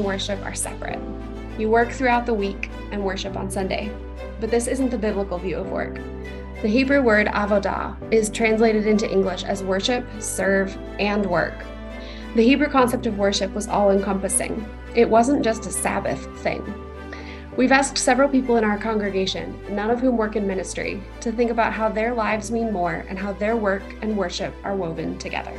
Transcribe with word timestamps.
and 0.00 0.06
worship 0.06 0.42
are 0.46 0.54
separate. 0.54 0.98
You 1.58 1.68
work 1.68 1.90
throughout 1.92 2.24
the 2.24 2.32
week 2.32 2.70
and 2.90 3.04
worship 3.04 3.36
on 3.36 3.50
Sunday. 3.50 3.92
But 4.40 4.50
this 4.50 4.66
isn't 4.66 4.88
the 4.88 4.96
biblical 4.96 5.38
view 5.38 5.58
of 5.58 5.70
work. 5.70 6.00
The 6.62 6.68
Hebrew 6.68 7.02
word 7.02 7.26
avodah 7.26 7.96
is 8.10 8.30
translated 8.30 8.86
into 8.86 9.10
English 9.10 9.44
as 9.44 9.62
worship, 9.62 10.06
serve, 10.18 10.74
and 10.98 11.26
work. 11.26 11.54
The 12.34 12.42
Hebrew 12.42 12.68
concept 12.68 13.06
of 13.06 13.18
worship 13.18 13.52
was 13.52 13.68
all 13.68 13.90
encompassing. 13.90 14.66
It 14.94 15.08
wasn't 15.08 15.44
just 15.44 15.66
a 15.66 15.70
Sabbath 15.70 16.24
thing. 16.40 16.62
We've 17.56 17.72
asked 17.72 17.98
several 17.98 18.28
people 18.28 18.56
in 18.56 18.64
our 18.64 18.78
congregation, 18.78 19.58
none 19.68 19.90
of 19.90 20.00
whom 20.00 20.16
work 20.16 20.36
in 20.36 20.46
ministry, 20.46 21.02
to 21.20 21.30
think 21.30 21.50
about 21.50 21.74
how 21.74 21.90
their 21.90 22.14
lives 22.14 22.50
mean 22.50 22.72
more 22.72 23.04
and 23.08 23.18
how 23.18 23.34
their 23.34 23.56
work 23.56 23.82
and 24.00 24.16
worship 24.16 24.54
are 24.64 24.76
woven 24.76 25.18
together. 25.18 25.52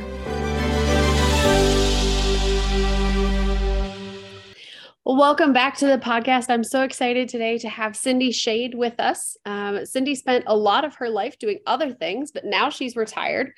Well, 5.04 5.16
welcome 5.16 5.52
back 5.52 5.76
to 5.78 5.86
the 5.88 5.98
podcast. 5.98 6.44
I'm 6.48 6.62
so 6.62 6.82
excited 6.82 7.28
today 7.28 7.58
to 7.58 7.68
have 7.68 7.96
Cindy 7.96 8.30
Shade 8.30 8.76
with 8.76 9.00
us. 9.00 9.36
Um, 9.44 9.84
Cindy 9.84 10.14
spent 10.14 10.44
a 10.46 10.56
lot 10.56 10.84
of 10.84 10.94
her 10.94 11.08
life 11.08 11.40
doing 11.40 11.58
other 11.66 11.90
things, 11.92 12.30
but 12.30 12.44
now 12.44 12.70
she's 12.70 12.94
retired. 12.94 13.52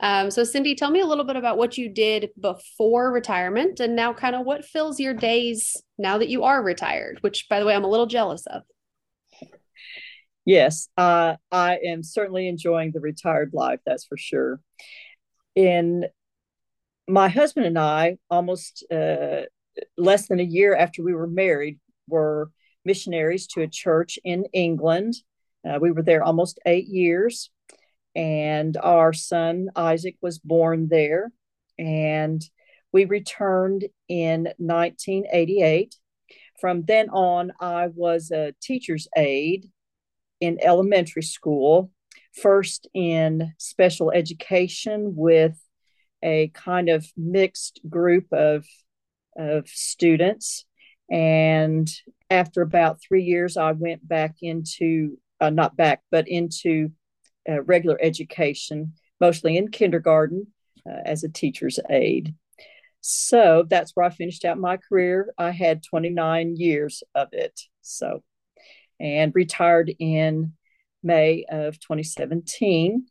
Um, 0.00 0.30
so, 0.30 0.44
Cindy, 0.44 0.74
tell 0.74 0.90
me 0.90 1.00
a 1.00 1.06
little 1.06 1.24
bit 1.24 1.36
about 1.36 1.56
what 1.56 1.78
you 1.78 1.88
did 1.88 2.28
before 2.38 3.10
retirement 3.12 3.80
and 3.80 3.96
now 3.96 4.12
kind 4.12 4.36
of 4.36 4.44
what 4.44 4.66
fills 4.66 5.00
your 5.00 5.14
days 5.14 5.74
now 5.96 6.18
that 6.18 6.28
you 6.28 6.44
are 6.44 6.62
retired, 6.62 7.16
which, 7.22 7.48
by 7.48 7.60
the 7.60 7.64
way, 7.64 7.74
I'm 7.74 7.84
a 7.84 7.90
little 7.90 8.04
jealous 8.04 8.44
of. 8.46 8.60
Yes, 10.44 10.90
uh, 10.98 11.36
I 11.50 11.78
am 11.78 12.02
certainly 12.02 12.46
enjoying 12.46 12.92
the 12.92 13.00
retired 13.00 13.52
life, 13.54 13.80
that's 13.86 14.04
for 14.04 14.18
sure. 14.18 14.60
In 15.56 16.04
my 17.08 17.30
husband 17.30 17.64
and 17.64 17.78
I, 17.78 18.18
almost 18.28 18.84
uh, 18.92 19.42
less 19.96 20.28
than 20.28 20.40
a 20.40 20.44
year 20.44 20.74
after 20.74 21.02
we 21.02 21.14
were 21.14 21.26
married, 21.26 21.78
were 22.08 22.50
missionaries 22.84 23.46
to 23.48 23.62
a 23.62 23.68
church 23.68 24.18
in 24.24 24.44
England. 24.52 25.14
Uh, 25.68 25.78
we 25.80 25.90
were 25.90 26.02
there 26.02 26.22
almost 26.22 26.58
eight 26.66 26.86
years 26.86 27.50
and 28.14 28.76
our 28.76 29.12
son 29.12 29.68
Isaac 29.76 30.16
was 30.20 30.38
born 30.38 30.88
there. 30.88 31.30
And 31.78 32.42
we 32.92 33.04
returned 33.04 33.86
in 34.08 34.48
1988. 34.58 35.96
From 36.60 36.82
then 36.82 37.08
on, 37.10 37.52
I 37.60 37.88
was 37.88 38.30
a 38.30 38.54
teacher's 38.60 39.08
aide 39.16 39.70
in 40.40 40.58
elementary 40.62 41.22
school, 41.22 41.90
first 42.32 42.88
in 42.92 43.54
special 43.58 44.10
education 44.10 45.14
with 45.16 45.58
a 46.22 46.48
kind 46.48 46.88
of 46.88 47.06
mixed 47.16 47.80
group 47.88 48.26
of, 48.32 48.66
of 49.36 49.68
students. 49.68 50.64
And 51.10 51.90
after 52.30 52.62
about 52.62 53.00
three 53.02 53.24
years, 53.24 53.56
I 53.56 53.72
went 53.72 54.06
back 54.06 54.36
into, 54.42 55.18
uh, 55.40 55.50
not 55.50 55.76
back, 55.76 56.02
but 56.10 56.28
into 56.28 56.90
uh, 57.48 57.62
regular 57.62 57.98
education, 58.00 58.94
mostly 59.20 59.56
in 59.56 59.70
kindergarten 59.70 60.46
uh, 60.88 61.00
as 61.04 61.24
a 61.24 61.28
teacher's 61.28 61.78
aide. 61.88 62.34
So 63.00 63.64
that's 63.68 63.92
where 63.92 64.06
I 64.06 64.10
finished 64.10 64.44
out 64.44 64.58
my 64.58 64.76
career. 64.76 65.32
I 65.38 65.50
had 65.50 65.82
29 65.82 66.56
years 66.56 67.02
of 67.14 67.28
it. 67.32 67.58
So, 67.80 68.22
and 68.98 69.32
retired 69.34 69.92
in 69.98 70.52
May 71.02 71.44
of 71.48 71.80
2017. 71.80 73.06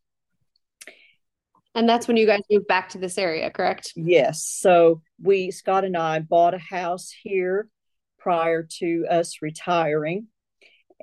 And 1.75 1.87
that's 1.87 2.07
when 2.07 2.17
you 2.17 2.25
guys 2.25 2.41
moved 2.49 2.67
back 2.67 2.89
to 2.89 2.97
this 2.97 3.17
area, 3.17 3.49
correct? 3.51 3.93
Yes. 3.95 4.43
So 4.43 5.01
we, 5.21 5.51
Scott 5.51 5.85
and 5.85 5.95
I, 5.95 6.19
bought 6.19 6.53
a 6.53 6.59
house 6.59 7.11
here 7.23 7.69
prior 8.17 8.67
to 8.79 9.05
us 9.09 9.37
retiring. 9.41 10.27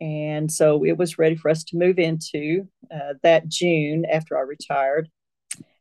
And 0.00 0.50
so 0.50 0.84
it 0.84 0.98
was 0.98 1.18
ready 1.18 1.36
for 1.36 1.50
us 1.50 1.64
to 1.64 1.78
move 1.78 1.98
into 1.98 2.68
uh, 2.92 3.14
that 3.22 3.48
June 3.48 4.04
after 4.04 4.36
I 4.36 4.42
retired. 4.42 5.08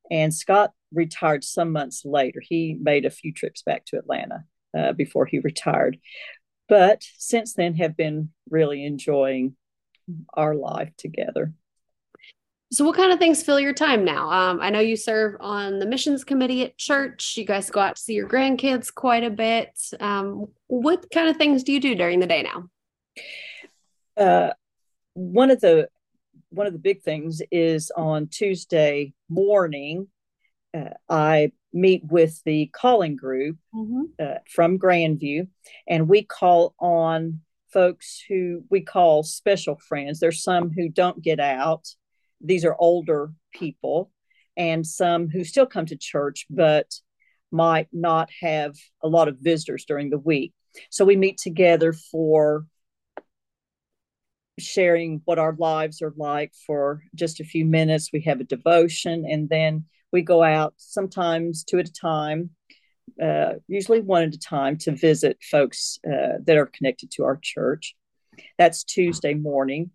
And 0.10 0.34
Scott 0.34 0.72
retired 0.94 1.44
some 1.44 1.72
months 1.72 2.04
later. 2.06 2.42
He 2.42 2.78
made 2.80 3.06
a 3.06 3.10
few 3.10 3.34
trips 3.34 3.64
back 3.64 3.86
to 3.86 3.98
Atlanta 3.98 4.46
uh, 4.78 4.94
before 4.94 5.26
he 5.26 5.40
retired. 5.40 5.98
But 6.70 7.04
since 7.18 7.54
then, 7.54 7.76
have 7.76 7.98
been 7.98 8.30
really 8.50 8.86
enjoying 8.86 9.56
our 10.34 10.56
life 10.56 10.92
together. 10.98 11.54
So, 12.76 12.84
what 12.84 12.98
kind 12.98 13.14
of 13.14 13.20
things 13.20 13.42
fill 13.42 13.58
your 13.58 13.72
time 13.72 14.04
now? 14.04 14.30
Um, 14.30 14.60
I 14.62 14.70
know 14.70 14.82
you 14.82 14.98
serve 14.98 15.38
on 15.40 15.80
the 15.80 15.86
missions 15.86 16.26
committee 16.26 16.62
at 16.66 16.78
church. 16.78 17.38
You 17.38 17.46
guys 17.46 17.70
go 17.70 17.80
out 17.80 17.96
to 17.96 18.02
see 18.02 18.16
your 18.16 18.28
grandkids 18.28 18.94
quite 18.94 19.24
a 19.24 19.30
bit. 19.30 19.70
Um, 20.02 20.48
what 20.68 21.06
kind 21.10 21.30
of 21.30 21.38
things 21.38 21.64
do 21.64 21.72
you 21.72 21.80
do 21.80 21.96
during 21.96 22.20
the 22.20 22.28
day 22.28 22.44
now? 22.44 22.70
Uh, 24.22 24.54
one 25.14 25.52
of 25.52 25.62
the 25.62 25.88
one 26.50 26.68
of 26.68 26.74
the 26.74 26.80
big 26.80 27.02
things 27.02 27.42
is 27.50 27.94
on 27.96 28.28
Tuesday 28.28 29.14
morning. 29.30 30.10
Uh, 30.74 30.90
I 31.08 31.54
meet 31.72 32.04
with 32.04 32.44
the 32.44 32.66
calling 32.74 33.16
group 33.16 33.56
mm-hmm. 33.74 34.02
uh, 34.20 34.40
from 34.54 34.80
Grandview, 34.80 35.48
and 35.88 36.10
we 36.10 36.24
call 36.24 36.76
on 36.78 37.40
folks 37.72 38.22
who 38.28 38.66
we 38.70 38.82
call 38.82 39.24
special 39.24 39.78
friends. 39.78 40.20
There's 40.20 40.44
some 40.44 40.72
who 40.72 40.90
don't 40.90 41.22
get 41.22 41.40
out. 41.40 41.88
These 42.42 42.66
are 42.66 42.76
older 42.78 43.32
people, 43.54 44.12
and 44.58 44.86
some 44.86 45.30
who 45.30 45.44
still 45.44 45.66
come 45.66 45.86
to 45.88 45.98
church 45.98 46.46
but 46.50 46.92
might 47.52 47.88
not 47.92 48.30
have 48.42 48.76
a 49.04 49.08
lot 49.08 49.28
of 49.28 49.38
visitors 49.40 49.86
during 49.86 50.10
the 50.10 50.18
week. 50.18 50.54
So 50.90 51.06
we 51.06 51.16
meet 51.16 51.38
together 51.38 51.94
for 51.94 52.66
sharing 54.60 55.22
what 55.26 55.40
our 55.40 55.56
lives 55.58 56.02
are 56.02 56.14
like 56.18 56.54
for 56.66 57.02
just 57.14 57.40
a 57.40 57.46
few 57.46 57.66
minutes. 57.66 58.12
We 58.14 58.22
have 58.22 58.40
a 58.40 58.46
devotion 58.46 59.26
and 59.30 59.50
then 59.50 59.86
we 60.12 60.22
go 60.22 60.44
out 60.44 60.74
sometimes 60.78 61.64
two 61.64 61.80
at 61.80 61.90
a 61.90 61.94
time, 61.94 62.52
uh, 63.22 63.54
usually 63.68 64.02
one 64.02 64.24
at 64.24 64.34
a 64.34 64.40
time, 64.40 64.78
to 64.80 64.96
visit 64.96 65.38
folks 65.42 66.00
uh, 66.08 66.38
that 66.46 66.58
are 66.58 66.68
connected 66.68 67.12
to 67.12 67.24
our 67.24 67.38
church. 67.42 67.96
That's 68.58 68.84
Tuesday 68.84 69.34
morning. 69.34 69.92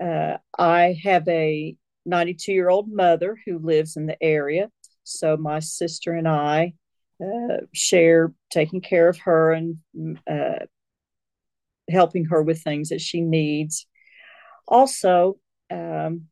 Uh, 0.00 0.38
I 0.58 0.98
have 1.02 1.26
a 1.28 1.76
92 2.06 2.52
year 2.52 2.68
old 2.68 2.90
mother 2.90 3.38
who 3.46 3.58
lives 3.58 3.96
in 3.96 4.06
the 4.06 4.22
area. 4.22 4.70
So 5.04 5.36
my 5.36 5.60
sister 5.60 6.12
and 6.12 6.28
I 6.28 6.74
uh, 7.20 7.58
share 7.72 8.32
taking 8.50 8.80
care 8.80 9.08
of 9.08 9.18
her 9.18 9.52
and 9.52 9.78
uh, 10.30 10.66
helping 11.88 12.26
her 12.26 12.42
with 12.42 12.62
things 12.62 12.88
that 12.88 13.00
she 13.00 13.20
needs. 13.20 13.86
Also, 14.66 15.38
um, 15.70 16.26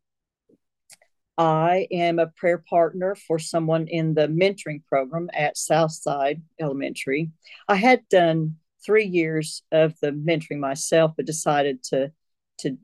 I 1.38 1.86
am 1.90 2.18
a 2.18 2.26
prayer 2.26 2.58
partner 2.58 3.14
for 3.14 3.38
someone 3.38 3.88
in 3.88 4.14
the 4.14 4.28
mentoring 4.28 4.84
program 4.86 5.30
at 5.32 5.56
Southside 5.56 6.42
Elementary. 6.60 7.30
I 7.68 7.76
had 7.76 8.08
done 8.08 8.56
three 8.84 9.06
years 9.06 9.62
of 9.72 9.98
the 10.00 10.10
mentoring 10.10 10.58
myself, 10.58 11.12
but 11.16 11.26
decided 11.26 11.82
to 11.84 12.12
to 12.58 12.76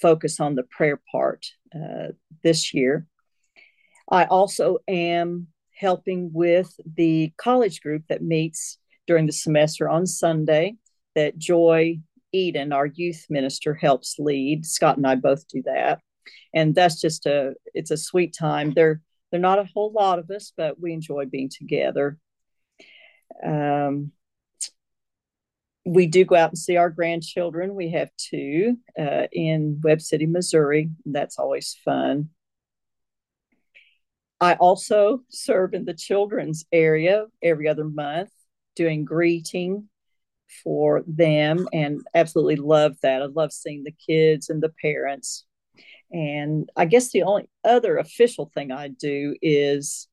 focus 0.00 0.40
on 0.40 0.54
the 0.54 0.62
prayer 0.64 1.00
part 1.10 1.46
uh, 1.74 2.08
this 2.42 2.74
year. 2.74 3.06
I 4.10 4.24
also 4.24 4.78
am 4.88 5.48
helping 5.74 6.30
with 6.32 6.74
the 6.96 7.32
college 7.36 7.80
group 7.80 8.02
that 8.08 8.22
meets 8.22 8.78
during 9.06 9.26
the 9.26 9.32
semester 9.32 9.88
on 9.88 10.06
Sunday 10.06 10.76
that 11.14 11.38
Joy 11.38 12.00
Eden, 12.32 12.72
our 12.72 12.86
youth 12.86 13.26
minister, 13.28 13.74
helps 13.74 14.16
lead. 14.18 14.66
Scott 14.66 14.96
and 14.96 15.06
I 15.06 15.14
both 15.14 15.48
do 15.48 15.62
that. 15.64 16.00
And 16.54 16.74
that's 16.74 17.00
just 17.00 17.26
a 17.26 17.54
it's 17.74 17.90
a 17.90 17.96
sweet 17.96 18.34
time. 18.38 18.72
They're 18.72 19.00
they're 19.30 19.40
not 19.40 19.58
a 19.58 19.68
whole 19.74 19.92
lot 19.92 20.18
of 20.18 20.30
us, 20.30 20.52
but 20.56 20.80
we 20.80 20.92
enjoy 20.92 21.26
being 21.26 21.50
together. 21.50 22.18
Um, 23.44 24.12
we 25.84 26.06
do 26.06 26.24
go 26.24 26.36
out 26.36 26.50
and 26.50 26.58
see 26.58 26.76
our 26.76 26.90
grandchildren. 26.90 27.74
We 27.74 27.90
have 27.92 28.10
two 28.16 28.76
uh, 28.98 29.26
in 29.32 29.80
Webb 29.82 30.00
City, 30.00 30.26
Missouri. 30.26 30.90
That's 31.06 31.38
always 31.38 31.76
fun. 31.84 32.30
I 34.40 34.54
also 34.54 35.20
serve 35.28 35.74
in 35.74 35.84
the 35.84 35.94
children's 35.94 36.64
area 36.72 37.26
every 37.42 37.68
other 37.68 37.84
month, 37.84 38.30
doing 38.74 39.04
greeting 39.04 39.88
for 40.64 41.02
them 41.06 41.68
and 41.72 42.00
absolutely 42.14 42.56
love 42.56 42.96
that. 43.02 43.22
I 43.22 43.26
love 43.26 43.52
seeing 43.52 43.84
the 43.84 43.94
kids 44.06 44.48
and 44.48 44.62
the 44.62 44.72
parents. 44.82 45.44
And 46.10 46.68
I 46.76 46.86
guess 46.86 47.12
the 47.12 47.22
only 47.22 47.48
other 47.64 47.98
official 47.98 48.50
thing 48.54 48.72
I 48.72 48.88
do 48.88 49.36
is 49.40 50.08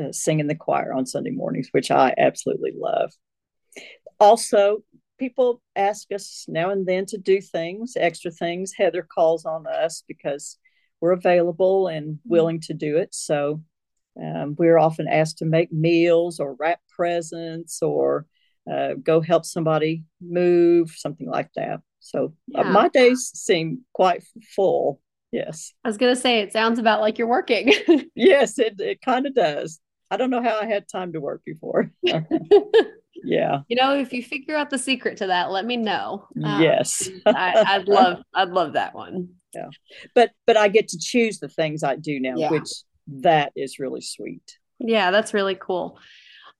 uh, 0.00 0.12
sing 0.12 0.40
in 0.40 0.46
the 0.46 0.54
choir 0.54 0.92
on 0.92 1.04
Sunday 1.04 1.30
mornings, 1.30 1.68
which 1.72 1.90
I 1.90 2.14
absolutely 2.16 2.72
love. 2.74 3.12
Also, 4.20 4.84
people 5.18 5.62
ask 5.76 6.12
us 6.12 6.46
now 6.48 6.70
and 6.70 6.86
then 6.86 7.06
to 7.06 7.18
do 7.18 7.40
things, 7.40 7.94
extra 7.96 8.30
things. 8.30 8.72
Heather 8.76 9.02
calls 9.02 9.44
on 9.44 9.66
us 9.66 10.02
because 10.06 10.58
we're 11.00 11.12
available 11.12 11.88
and 11.88 12.14
mm-hmm. 12.14 12.28
willing 12.28 12.60
to 12.62 12.74
do 12.74 12.96
it. 12.96 13.14
So 13.14 13.62
um, 14.20 14.54
we're 14.58 14.78
often 14.78 15.08
asked 15.08 15.38
to 15.38 15.44
make 15.44 15.72
meals 15.72 16.40
or 16.40 16.54
wrap 16.58 16.80
presents 16.94 17.82
or 17.82 18.26
uh, 18.70 18.94
go 19.02 19.20
help 19.20 19.44
somebody 19.44 20.04
move, 20.20 20.90
something 20.96 21.28
like 21.28 21.50
that. 21.56 21.80
So 22.00 22.34
uh, 22.54 22.62
yeah. 22.62 22.68
uh, 22.68 22.72
my 22.72 22.88
days 22.88 23.30
seem 23.34 23.82
quite 23.92 24.24
full. 24.54 25.00
Yes. 25.32 25.72
I 25.84 25.88
was 25.88 25.96
going 25.96 26.14
to 26.14 26.20
say, 26.20 26.40
it 26.40 26.52
sounds 26.52 26.78
about 26.78 27.00
like 27.00 27.18
you're 27.18 27.28
working. 27.28 27.72
yes, 28.14 28.58
it, 28.58 28.80
it 28.80 29.00
kind 29.00 29.26
of 29.26 29.34
does. 29.34 29.80
I 30.10 30.16
don't 30.16 30.30
know 30.30 30.42
how 30.42 30.58
I 30.60 30.66
had 30.66 30.88
time 30.88 31.12
to 31.12 31.20
work 31.20 31.42
before. 31.44 31.92
yeah. 33.24 33.60
You 33.68 33.76
know, 33.76 33.94
if 33.94 34.12
you 34.12 34.22
figure 34.22 34.56
out 34.56 34.70
the 34.70 34.78
secret 34.78 35.18
to 35.18 35.26
that, 35.28 35.50
let 35.50 35.64
me 35.64 35.76
know. 35.76 36.26
Um, 36.42 36.62
yes. 36.62 37.08
I, 37.26 37.78
would 37.78 37.88
love, 37.94 38.22
I'd 38.34 38.50
love 38.50 38.74
that 38.74 38.94
one. 38.94 39.30
Yeah. 39.54 39.68
But, 40.14 40.30
but 40.46 40.56
I 40.56 40.68
get 40.68 40.88
to 40.88 40.98
choose 40.98 41.38
the 41.38 41.48
things 41.48 41.82
I 41.82 41.96
do 41.96 42.20
now, 42.20 42.34
yeah. 42.36 42.50
which 42.50 42.68
that 43.08 43.52
is 43.56 43.78
really 43.78 44.00
sweet. 44.00 44.58
Yeah, 44.78 45.10
that's 45.10 45.34
really 45.34 45.56
cool. 45.56 45.98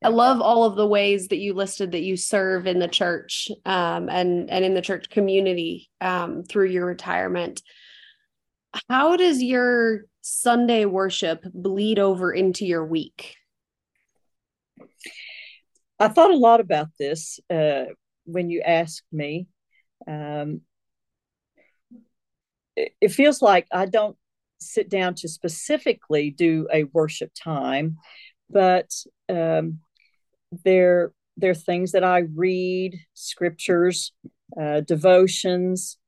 I 0.02 0.08
love 0.08 0.40
all 0.40 0.64
of 0.64 0.76
the 0.76 0.86
ways 0.86 1.28
that 1.28 1.38
you 1.38 1.52
listed 1.52 1.92
that 1.92 2.02
you 2.02 2.16
serve 2.16 2.66
in 2.66 2.78
the 2.78 2.88
church 2.88 3.50
um, 3.66 4.08
and 4.08 4.48
and 4.48 4.64
in 4.64 4.72
the 4.72 4.80
church 4.80 5.10
community 5.10 5.90
um, 6.00 6.42
through 6.42 6.68
your 6.68 6.86
retirement. 6.86 7.62
How 8.88 9.16
does 9.16 9.42
your 9.42 10.04
Sunday 10.22 10.86
worship 10.86 11.44
bleed 11.52 11.98
over 11.98 12.32
into 12.32 12.64
your 12.64 12.84
week? 12.84 13.36
I 16.00 16.08
thought 16.08 16.30
a 16.30 16.36
lot 16.36 16.60
about 16.60 16.88
this 16.98 17.38
uh, 17.50 17.84
when 18.24 18.48
you 18.48 18.62
asked 18.62 19.04
me. 19.12 19.46
Um, 20.08 20.62
it, 22.74 22.92
it 23.02 23.08
feels 23.08 23.42
like 23.42 23.66
I 23.70 23.84
don't 23.84 24.16
sit 24.58 24.88
down 24.88 25.14
to 25.16 25.28
specifically 25.28 26.30
do 26.30 26.66
a 26.72 26.84
worship 26.84 27.32
time, 27.34 27.98
but 28.48 28.90
um, 29.28 29.80
they're 30.64 31.12
they're 31.36 31.54
things 31.54 31.92
that 31.92 32.04
I 32.04 32.20
read, 32.34 32.98
scriptures, 33.14 34.12
uh, 34.60 34.80
devotions. 34.80 35.98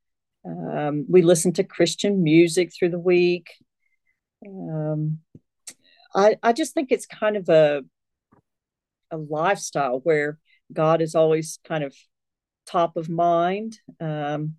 Um, 0.44 1.06
we 1.08 1.22
listen 1.22 1.52
to 1.54 1.64
Christian 1.64 2.22
music 2.22 2.72
through 2.74 2.90
the 2.90 2.98
week. 2.98 3.48
Um, 4.46 5.18
I 6.14 6.36
I 6.42 6.54
just 6.54 6.72
think 6.72 6.88
it's 6.90 7.06
kind 7.06 7.36
of 7.36 7.50
a 7.50 7.82
a 9.12 9.16
lifestyle 9.16 10.00
where 10.02 10.38
God 10.72 11.02
is 11.02 11.14
always 11.14 11.58
kind 11.64 11.84
of 11.84 11.94
top 12.66 12.96
of 12.96 13.08
mind. 13.08 13.78
Um, 14.00 14.54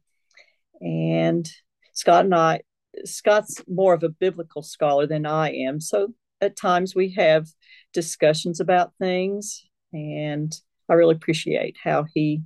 and 0.79 1.49
Scott 1.93 2.25
and 2.25 2.35
I, 2.35 2.61
Scott's 3.05 3.61
more 3.67 3.93
of 3.93 4.03
a 4.03 4.09
biblical 4.09 4.61
scholar 4.61 5.07
than 5.07 5.25
I 5.25 5.51
am, 5.51 5.79
so 5.81 6.13
at 6.41 6.55
times 6.55 6.93
we 6.93 7.11
have 7.11 7.47
discussions 7.93 8.59
about 8.59 8.93
things 8.99 9.63
and 9.93 10.53
I 10.89 10.93
really 10.95 11.15
appreciate 11.15 11.77
how 11.81 12.05
he 12.13 12.43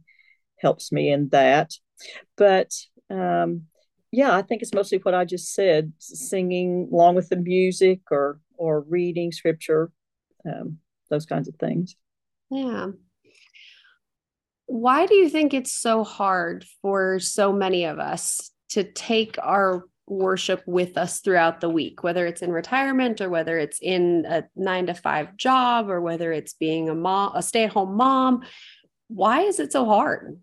helps 0.60 0.92
me 0.92 1.12
in 1.12 1.30
that. 1.30 1.72
But 2.36 2.74
um, 3.10 3.64
yeah, 4.12 4.36
I 4.36 4.42
think 4.42 4.62
it's 4.62 4.74
mostly 4.74 5.00
what 5.00 5.16
I 5.16 5.26
just 5.26 5.54
said: 5.54 5.94
singing 5.98 6.90
along 6.92 7.16
with 7.16 7.30
the 7.30 7.38
music, 7.38 8.02
or 8.12 8.40
or 8.58 8.82
reading 8.82 9.32
scripture, 9.32 9.92
um, 10.46 10.80
those 11.10 11.26
kinds 11.26 11.48
of 11.48 11.56
things. 11.56 11.96
Yeah. 12.50 12.88
Why 14.66 15.06
do 15.06 15.16
you 15.16 15.30
think 15.30 15.54
it's 15.54 15.74
so 15.74 16.04
hard 16.04 16.66
for 16.82 17.20
so 17.20 17.54
many 17.54 17.86
of 17.86 18.00
us 18.00 18.52
to 18.70 18.84
take 18.84 19.38
our 19.42 19.86
worship 20.08 20.64
with 20.66 20.98
us 20.98 21.20
throughout 21.20 21.62
the 21.62 21.70
week, 21.70 22.04
whether 22.04 22.26
it's 22.26 22.42
in 22.42 22.52
retirement 22.52 23.22
or 23.22 23.30
whether 23.30 23.58
it's 23.58 23.80
in 23.82 24.26
a 24.28 24.44
nine 24.56 24.88
to 24.88 24.94
five 24.94 25.36
job 25.38 25.90
or 25.90 26.02
whether 26.02 26.32
it's 26.32 26.54
being 26.54 26.90
a 26.90 26.96
mom, 26.96 27.34
a 27.36 27.42
stay 27.42 27.64
at 27.64 27.72
home 27.72 27.96
mom. 27.96 28.42
Why 29.08 29.42
is 29.42 29.60
it 29.60 29.72
so 29.72 29.86
hard? 29.86 30.40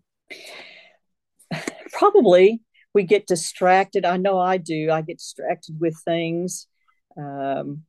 Probably 1.91 2.61
we 2.93 3.03
get 3.03 3.27
distracted. 3.27 4.05
I 4.05 4.17
know 4.17 4.39
I 4.39 4.57
do. 4.57 4.89
I 4.89 5.01
get 5.01 5.17
distracted 5.17 5.79
with 5.79 5.97
things. 6.05 6.67
Um, 7.17 7.83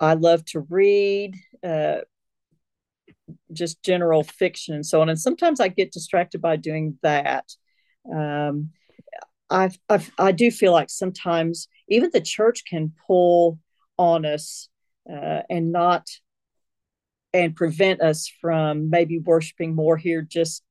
I 0.00 0.14
love 0.14 0.44
to 0.46 0.60
read, 0.60 1.36
uh, 1.64 1.98
just 3.52 3.82
general 3.82 4.22
fiction 4.24 4.74
and 4.74 4.86
so 4.86 5.00
on. 5.00 5.08
And 5.08 5.20
sometimes 5.20 5.60
I 5.60 5.68
get 5.68 5.92
distracted 5.92 6.40
by 6.40 6.56
doing 6.56 6.98
that. 7.02 7.44
Um, 8.10 8.70
I've, 9.50 9.78
I've, 9.88 10.10
i 10.18 10.32
do 10.32 10.50
feel 10.50 10.72
like 10.72 10.90
sometimes 10.90 11.68
even 11.88 12.10
the 12.12 12.20
church 12.20 12.64
can 12.68 12.92
pull 13.06 13.58
on 13.96 14.24
us 14.24 14.68
uh, 15.10 15.40
and 15.48 15.72
not 15.72 16.06
and 17.32 17.56
prevent 17.56 18.00
us 18.00 18.30
from 18.40 18.90
maybe 18.90 19.18
worshiping 19.18 19.74
more 19.74 19.96
here 19.96 20.22
just 20.22 20.62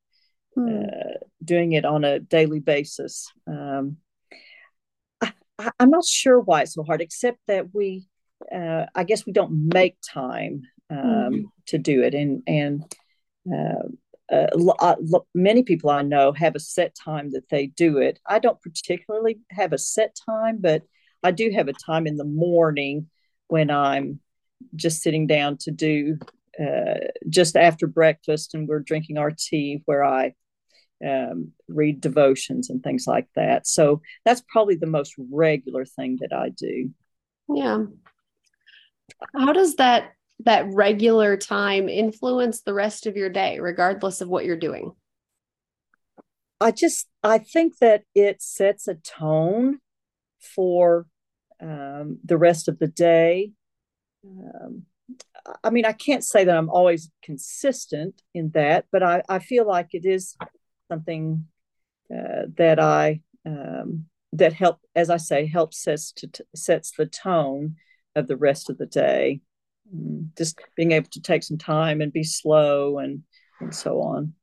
hmm. 0.55 0.83
uh, 0.83 1.17
doing 1.43 1.73
it 1.73 1.85
on 1.85 2.03
a 2.03 2.19
daily 2.19 2.59
basis 2.59 3.31
um, 3.47 3.97
I, 5.21 5.71
am 5.79 5.89
not 5.89 6.05
sure 6.05 6.39
why 6.39 6.61
it's 6.61 6.75
so 6.75 6.83
hard 6.83 7.01
except 7.01 7.39
that 7.47 7.73
we 7.73 8.07
uh, 8.53 8.85
i 8.95 9.03
guess 9.03 9.25
we 9.25 9.33
don't 9.33 9.69
make 9.73 9.97
time 10.01 10.63
um, 10.89 11.33
hmm. 11.33 11.41
to 11.65 11.77
do 11.77 12.03
it 12.03 12.13
and 12.13 12.43
and 12.47 12.83
uh, 13.51 13.87
uh, 14.31 14.47
uh 14.79 14.95
many 15.33 15.63
people 15.63 15.89
I 15.89 16.01
know 16.01 16.33
have 16.33 16.55
a 16.55 16.59
set 16.59 16.95
time 16.95 17.31
that 17.31 17.49
they 17.49 17.67
do 17.67 17.97
it. 17.97 18.19
I 18.25 18.39
don't 18.39 18.61
particularly 18.61 19.39
have 19.51 19.73
a 19.73 19.77
set 19.77 20.17
time, 20.25 20.57
but 20.59 20.83
I 21.23 21.31
do 21.31 21.51
have 21.51 21.67
a 21.67 21.73
time 21.73 22.07
in 22.07 22.17
the 22.17 22.25
morning 22.25 23.07
when 23.47 23.71
I'm 23.71 24.19
just 24.75 25.01
sitting 25.01 25.27
down 25.27 25.57
to 25.57 25.71
do 25.71 26.17
uh, 26.59 26.99
just 27.29 27.55
after 27.55 27.87
breakfast 27.87 28.53
and 28.53 28.67
we're 28.67 28.79
drinking 28.79 29.17
our 29.17 29.31
tea 29.31 29.81
where 29.85 30.03
I 30.03 30.33
um, 31.07 31.51
read 31.67 32.01
devotions 32.01 32.69
and 32.69 32.83
things 32.83 33.05
like 33.07 33.27
that. 33.35 33.67
So 33.67 34.01
that's 34.25 34.41
probably 34.51 34.75
the 34.75 34.87
most 34.87 35.13
regular 35.31 35.85
thing 35.85 36.17
that 36.21 36.33
I 36.35 36.49
do. 36.49 36.91
Yeah. 37.47 37.85
How 39.35 39.53
does 39.53 39.75
that 39.75 40.11
that 40.45 40.67
regular 40.71 41.35
time 41.35 41.89
influence 41.89 42.61
the 42.61 42.73
rest 42.73 43.07
of 43.07 43.17
your 43.17 43.29
day, 43.29 43.59
regardless 43.59 44.21
of 44.21 44.29
what 44.29 44.45
you're 44.45 44.55
doing? 44.55 44.91
I 46.59 46.71
just 46.71 47.07
I 47.23 47.37
think 47.39 47.77
that 47.79 48.03
it 48.15 48.41
sets 48.41 48.87
a 48.87 48.95
tone 48.95 49.79
for 50.39 51.07
um, 51.61 52.19
the 52.23 52.37
rest 52.37 52.67
of 52.67 52.79
the 52.79 52.87
day. 52.87 53.51
Um, 54.25 54.83
I 55.63 55.69
mean, 55.69 55.85
I 55.85 55.93
can't 55.93 56.23
say 56.23 56.43
that 56.43 56.57
I'm 56.57 56.69
always 56.69 57.09
consistent 57.23 58.21
in 58.33 58.49
that, 58.51 58.85
but 58.91 59.03
I, 59.03 59.21
I 59.29 59.39
feel 59.39 59.65
like 59.65 59.93
it 59.93 60.05
is 60.05 60.35
something 60.91 61.47
uh, 62.13 62.43
that 62.57 62.79
I 62.79 63.21
um, 63.45 64.05
that 64.33 64.53
help, 64.53 64.79
as 64.95 65.09
I 65.09 65.17
say, 65.17 65.45
helps 65.45 65.81
sets 65.81 66.11
to 66.13 66.29
sets 66.55 66.91
the 66.91 67.05
tone 67.05 67.75
of 68.17 68.27
the 68.27 68.37
rest 68.37 68.69
of 68.69 68.77
the 68.77 68.85
day. 68.85 69.41
Mm, 69.95 70.35
just 70.37 70.59
being 70.75 70.91
able 70.91 71.09
to 71.11 71.21
take 71.21 71.43
some 71.43 71.57
time 71.57 72.01
and 72.01 72.11
be 72.11 72.23
slow 72.23 72.99
and 72.99 73.23
and 73.59 73.73
so 73.73 74.01
on. 74.01 74.33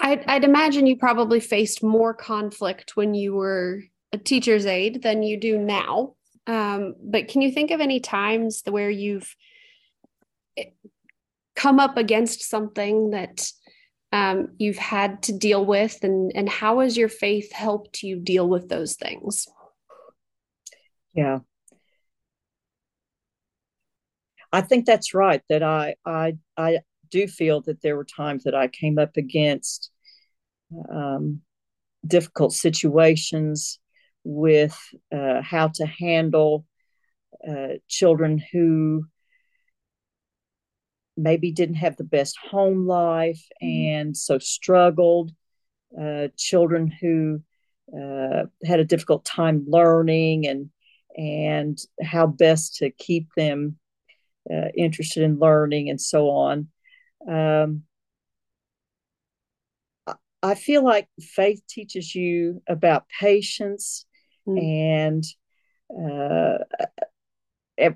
I'd, 0.00 0.24
I'd 0.26 0.44
imagine 0.44 0.86
you 0.86 0.96
probably 0.96 1.40
faced 1.40 1.82
more 1.82 2.14
conflict 2.14 2.96
when 2.96 3.14
you 3.14 3.34
were 3.34 3.82
a 4.12 4.18
teacher's 4.18 4.66
aide 4.66 5.02
than 5.02 5.22
you 5.22 5.38
do 5.38 5.58
now. 5.58 6.14
Um, 6.46 6.94
but 7.02 7.28
can 7.28 7.42
you 7.42 7.50
think 7.50 7.70
of 7.70 7.80
any 7.80 8.00
times 8.00 8.62
where 8.68 8.90
you've 8.90 9.34
eh, 10.56 10.66
come 11.56 11.80
up 11.80 11.96
against 11.96 12.48
something 12.48 13.10
that 13.10 13.50
um, 14.12 14.50
you've 14.58 14.78
had 14.78 15.22
to 15.24 15.32
deal 15.32 15.64
with? 15.64 15.98
And 16.02 16.32
and 16.34 16.48
how 16.48 16.80
has 16.80 16.96
your 16.96 17.08
faith 17.08 17.52
helped 17.52 18.02
you 18.02 18.18
deal 18.20 18.48
with 18.48 18.68
those 18.68 18.94
things 18.94 19.46
yeah. 21.18 21.40
I 24.52 24.60
think 24.60 24.86
that's 24.86 25.14
right. 25.14 25.42
That 25.48 25.64
I 25.64 25.96
I 26.06 26.38
I 26.56 26.78
do 27.10 27.26
feel 27.26 27.60
that 27.62 27.82
there 27.82 27.96
were 27.96 28.04
times 28.04 28.44
that 28.44 28.54
I 28.54 28.68
came 28.68 28.98
up 28.98 29.16
against 29.16 29.90
um, 30.88 31.40
difficult 32.06 32.52
situations 32.52 33.80
with 34.22 34.78
uh, 35.12 35.42
how 35.42 35.68
to 35.74 35.86
handle 35.86 36.64
uh, 37.46 37.78
children 37.88 38.40
who 38.52 39.06
maybe 41.16 41.50
didn't 41.50 41.76
have 41.76 41.96
the 41.96 42.04
best 42.04 42.38
home 42.38 42.86
life 42.86 43.44
mm-hmm. 43.60 43.96
and 43.96 44.16
so 44.16 44.38
struggled. 44.38 45.32
Uh, 46.00 46.28
children 46.36 46.92
who 47.00 47.42
uh, 47.92 48.44
had 48.64 48.78
a 48.78 48.84
difficult 48.84 49.24
time 49.24 49.64
learning 49.66 50.46
and 50.46 50.70
and 51.16 51.78
how 52.02 52.26
best 52.26 52.76
to 52.76 52.90
keep 52.90 53.28
them 53.36 53.78
uh, 54.52 54.68
interested 54.76 55.22
in 55.22 55.38
learning 55.38 55.90
and 55.90 56.00
so 56.00 56.30
on. 56.30 56.68
Um, 57.28 57.82
I 60.42 60.54
feel 60.54 60.84
like 60.84 61.08
faith 61.20 61.62
teaches 61.68 62.14
you 62.14 62.62
about 62.68 63.08
patience 63.08 64.06
mm. 64.46 64.62
and 64.62 65.24
uh, 65.90 66.58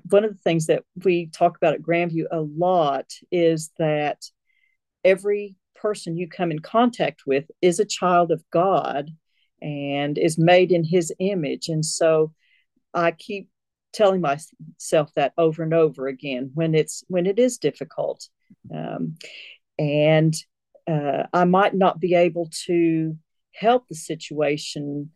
one 0.09 0.23
of 0.23 0.31
the 0.31 0.41
things 0.43 0.67
that 0.67 0.83
we 1.03 1.27
talk 1.27 1.57
about 1.57 1.73
at 1.73 1.81
Grandview 1.81 2.25
a 2.31 2.41
lot 2.41 3.11
is 3.31 3.71
that 3.77 4.23
every 5.03 5.55
person 5.75 6.17
you 6.17 6.27
come 6.29 6.51
in 6.51 6.59
contact 6.59 7.23
with 7.25 7.45
is 7.61 7.79
a 7.79 7.85
child 7.85 8.31
of 8.31 8.43
God 8.51 9.09
and 9.61 10.17
is 10.17 10.37
made 10.37 10.71
in 10.71 10.83
his 10.83 11.13
image. 11.19 11.67
And 11.67 11.85
so 11.85 12.33
I 12.93 13.11
keep 13.11 13.49
telling 13.93 14.21
myself 14.21 15.13
that 15.15 15.33
over 15.37 15.63
and 15.63 15.73
over 15.73 16.07
again 16.07 16.51
when 16.53 16.73
it's 16.75 17.03
when 17.07 17.25
it 17.25 17.39
is 17.39 17.57
difficult. 17.57 18.27
Um, 18.73 19.15
and 19.77 20.33
uh, 20.87 21.23
I 21.31 21.45
might 21.45 21.73
not 21.73 21.99
be 21.99 22.15
able 22.15 22.49
to 22.65 23.17
help 23.53 23.87
the 23.87 23.95
situation 23.95 25.11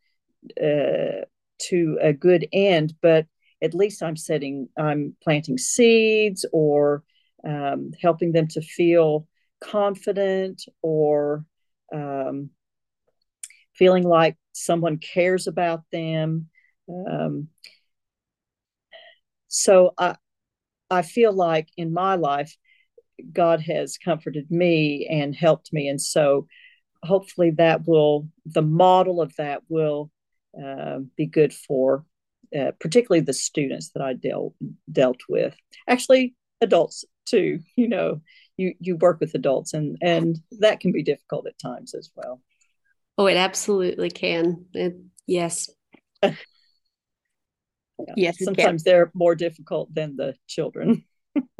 uh, 0.62 1.25
to 1.60 2.00
a 2.01 2.13
good 2.13 2.48
end, 2.53 2.93
but 3.01 3.25
at 3.62 3.74
least 3.74 4.03
I'm 4.03 4.15
setting, 4.15 4.69
I'm 4.77 5.15
planting 5.24 5.57
seeds 5.57 6.46
or 6.53 7.03
um, 7.46 7.91
helping 8.01 8.31
them 8.31 8.48
to 8.50 8.62
feel 8.62 9.27
confident 9.60 10.63
or 10.81 11.46
um, 11.93 12.51
feeling 13.74 14.03
like 14.03 14.38
someone 14.53 14.98
cares 14.98 15.48
about 15.48 15.84
them. 15.91 16.50
Um, 16.89 17.50
so 19.48 19.94
I, 19.98 20.15
I 20.89 21.01
feel 21.01 21.34
like 21.34 21.70
in 21.77 21.94
my 21.94 22.15
life, 22.15 22.56
God 23.32 23.62
has 23.62 23.98
comforted 23.98 24.51
me 24.51 25.08
and 25.10 25.36
helped 25.36 25.74
me. 25.74 25.88
And 25.88 26.01
so 26.01 26.48
hopefully 27.03 27.51
that 27.51 27.88
will, 27.88 28.27
the 28.46 28.62
model 28.62 29.22
of 29.22 29.36
that 29.38 29.63
will 29.70 30.12
uh, 30.62 31.00
be 31.15 31.25
good 31.25 31.53
for 31.53 32.06
uh, 32.58 32.72
particularly 32.79 33.22
the 33.22 33.34
students 33.34 33.89
that 33.89 34.01
I 34.01 34.13
dealt 34.13 34.53
dealt 34.91 35.20
with. 35.27 35.56
Actually, 35.88 36.36
adults 36.62 37.06
too. 37.25 37.60
You 37.75 37.89
know, 37.89 38.22
you 38.58 38.74
you 38.79 38.96
work 38.96 39.20
with 39.20 39.36
adults, 39.36 39.74
and 39.74 39.98
and 40.01 40.39
that 40.60 40.79
can 40.79 40.91
be 40.91 41.03
difficult 41.03 41.48
at 41.48 41.60
times 41.60 41.94
as 41.94 42.10
well. 42.15 42.41
Oh, 43.17 43.27
it 43.27 43.38
absolutely 43.38 44.10
can. 44.10 44.65
It, 44.74 44.96
yes. 45.25 45.70
yeah. 48.00 48.13
Yes. 48.16 48.44
Sometimes 48.44 48.84
they're 48.84 49.12
more 49.13 49.36
difficult 49.36 49.94
than 49.94 50.16
the 50.16 50.36
children. 50.48 51.04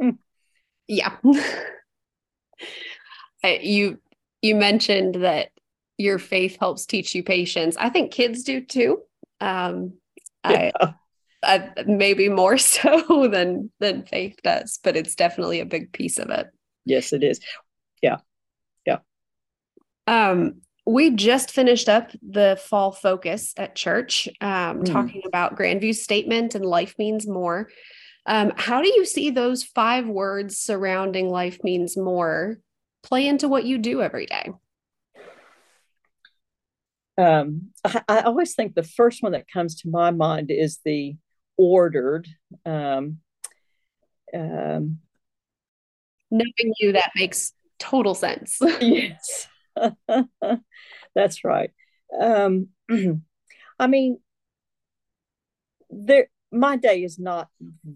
yeah. 0.88 1.16
you 3.44 3.98
you 4.42 4.54
mentioned 4.54 5.16
that 5.16 5.50
your 5.96 6.18
faith 6.18 6.56
helps 6.60 6.86
teach 6.86 7.14
you 7.14 7.22
patience. 7.22 7.76
I 7.76 7.90
think 7.90 8.12
kids 8.12 8.44
do 8.44 8.64
too. 8.64 9.02
Um, 9.40 9.94
yeah. 10.48 10.70
I, 10.80 10.94
I, 11.42 11.70
maybe 11.86 12.28
more 12.28 12.58
so 12.58 13.28
than 13.30 13.70
than 13.80 14.04
faith 14.04 14.38
does, 14.42 14.78
but 14.82 14.96
it's 14.96 15.14
definitely 15.14 15.60
a 15.60 15.66
big 15.66 15.92
piece 15.92 16.18
of 16.18 16.30
it. 16.30 16.48
Yes, 16.84 17.12
it 17.12 17.22
is. 17.22 17.40
Yeah, 18.02 18.18
yeah. 18.86 18.98
Um, 20.06 20.62
we 20.88 21.10
just 21.10 21.50
finished 21.50 21.88
up 21.88 22.10
the 22.22 22.58
fall 22.64 22.92
focus 22.92 23.52
at 23.58 23.74
church, 23.74 24.28
um, 24.40 24.80
mm. 24.80 24.92
talking 24.92 25.22
about 25.26 25.56
Grandview's 25.56 26.02
statement 26.02 26.54
and 26.54 26.64
life 26.64 26.94
means 26.98 27.26
more. 27.26 27.68
Um, 28.24 28.52
how 28.56 28.80
do 28.80 28.88
you 28.88 29.04
see 29.04 29.30
those 29.30 29.62
five 29.62 30.08
words 30.08 30.58
surrounding 30.58 31.28
life 31.28 31.58
means 31.62 31.96
more 31.96 32.58
play 33.02 33.26
into 33.26 33.48
what 33.48 33.64
you 33.64 33.78
do 33.78 34.02
every 34.02 34.26
day? 34.26 34.50
um, 37.18 37.70
I, 37.84 38.02
I, 38.08 38.20
always 38.20 38.54
think 38.54 38.74
the 38.74 38.82
first 38.84 39.22
one 39.22 39.32
that 39.32 39.50
comes 39.52 39.74
to 39.80 39.90
my 39.90 40.12
mind 40.12 40.50
is 40.50 40.78
the 40.84 41.16
ordered. 41.56 42.28
Um, 42.64 43.18
um, 44.32 45.00
Knowing 46.30 46.74
you, 46.78 46.92
that 46.92 47.10
makes 47.16 47.52
total 47.78 48.14
sense. 48.14 48.58
yes, 48.80 49.48
that's 51.14 51.44
right. 51.44 51.70
Um, 52.18 52.68
I 53.78 53.86
mean, 53.86 54.18
there. 55.90 56.28
My 56.50 56.76
day 56.76 57.02
is 57.02 57.18
not 57.18 57.48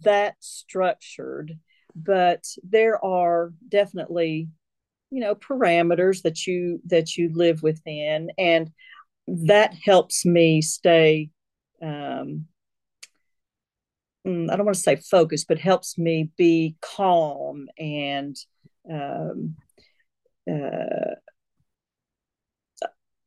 that 0.02 0.36
structured, 0.40 1.58
but 1.96 2.44
there 2.62 3.02
are 3.02 3.52
definitely 3.66 4.48
you 5.10 5.20
know 5.20 5.34
parameters 5.34 6.22
that 6.22 6.46
you 6.46 6.80
that 6.86 7.16
you 7.16 7.30
live 7.34 7.62
within 7.62 8.30
and 8.38 8.70
that 9.28 9.74
helps 9.84 10.26
me 10.26 10.62
stay 10.62 11.30
um, 11.82 12.46
mm, 14.26 14.50
I 14.50 14.56
don't 14.56 14.66
want 14.66 14.76
to 14.76 14.82
say 14.82 14.96
focused, 14.96 15.48
but 15.48 15.58
helps 15.58 15.98
me 15.98 16.30
be 16.36 16.76
calm 16.80 17.68
and 17.78 18.36
um, 18.90 19.56
uh, 20.50 21.14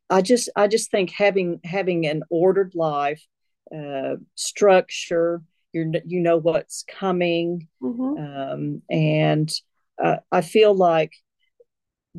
I 0.09 0.21
just 0.21 0.49
I 0.55 0.67
just 0.67 0.91
think 0.91 1.11
having 1.11 1.59
having 1.63 2.05
an 2.05 2.23
ordered 2.29 2.73
life, 2.75 3.23
uh, 3.75 4.15
structure, 4.35 5.41
you 5.73 5.91
you 6.05 6.19
know 6.21 6.37
what's 6.37 6.83
coming, 6.83 7.67
mm-hmm. 7.81 8.17
um, 8.17 8.81
and 8.89 9.51
uh, 10.01 10.17
I 10.31 10.41
feel 10.41 10.73
like 10.75 11.13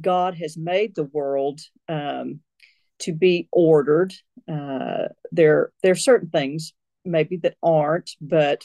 God 0.01 0.35
has 0.37 0.57
made 0.57 0.95
the 0.95 1.05
world 1.05 1.61
um, 1.89 2.41
to 3.01 3.13
be 3.13 3.49
ordered. 3.53 4.15
Uh, 4.51 5.09
there, 5.33 5.73
there 5.83 5.93
are 5.93 5.97
certain 5.97 6.31
things 6.31 6.73
maybe 7.05 7.37
that 7.39 7.57
aren't, 7.63 8.11
but 8.21 8.63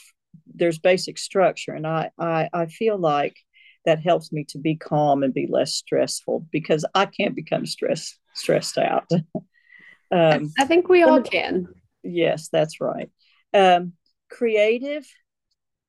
there's 0.53 0.79
basic 0.79 1.17
structure, 1.17 1.73
and 1.73 1.87
I, 1.87 2.11
I, 2.17 2.49
I 2.53 2.65
feel 2.67 2.97
like 2.97 3.37
that 3.85 3.99
helps 3.99 4.31
me 4.31 4.45
to 4.49 4.57
be 4.57 4.75
calm 4.75 5.23
and 5.23 5.33
be 5.33 5.47
less 5.47 5.73
stressful 5.73 6.45
because 6.51 6.85
I 6.93 7.05
can't 7.05 7.35
become 7.35 7.65
stressed 7.65 8.17
stressed 8.35 8.77
out. 8.77 9.09
um, 10.11 10.51
I 10.57 10.65
think 10.65 10.87
we 10.89 11.03
all 11.03 11.21
can. 11.21 11.67
Yes, 12.03 12.49
that's 12.49 12.81
right. 12.81 13.09
Um, 13.53 13.93
creative. 14.29 15.05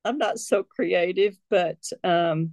I'm 0.05 0.19
not 0.19 0.39
so 0.39 0.65
creative, 0.65 1.37
but 1.49 1.79
um, 2.03 2.53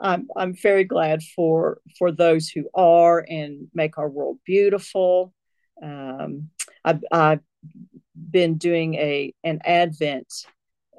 I'm 0.00 0.28
I'm 0.36 0.54
very 0.54 0.84
glad 0.84 1.22
for 1.22 1.78
for 1.98 2.12
those 2.12 2.48
who 2.48 2.68
are 2.74 3.24
and 3.28 3.68
make 3.74 3.98
our 3.98 4.08
world 4.08 4.38
beautiful. 4.44 5.32
Um, 5.82 6.50
I've, 6.84 7.04
I've 7.12 7.40
been 8.14 8.56
doing 8.56 8.94
a 8.94 9.34
an 9.44 9.60
Advent 9.64 10.32